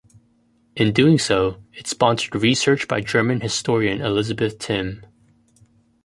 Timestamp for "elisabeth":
4.01-4.57